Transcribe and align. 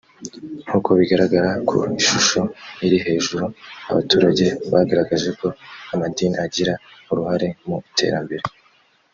nk’uko 0.65 0.89
bigaragara 0.99 1.49
ku 1.67 1.75
ishusho 2.01 2.41
iri 2.85 2.97
hejuru 3.05 3.45
abaturage 3.91 4.45
bagaragaje 4.71 5.29
ko 5.39 5.47
amadini 5.93 6.37
agira 6.45 6.73
uruhare 7.11 7.47
mu 7.67 7.77
iterambere 7.91 8.43